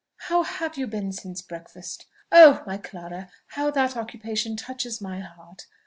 how 0.21 0.41
have 0.41 0.79
you 0.79 0.87
been 0.87 1.11
since 1.11 1.43
breakfast? 1.43 2.07
Oh! 2.31 2.63
my 2.65 2.77
Clara! 2.79 3.29
how 3.49 3.69
that 3.69 3.95
occupation 3.95 4.55
touches 4.57 4.99
my 4.99 5.19
heart! 5.19 5.67